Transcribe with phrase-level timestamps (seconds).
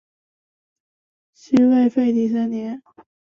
[1.31, 2.81] 西魏废帝三年。